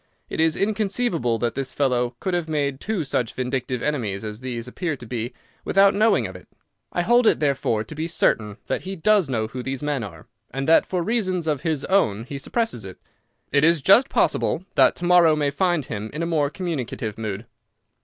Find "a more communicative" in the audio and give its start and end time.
16.23-17.19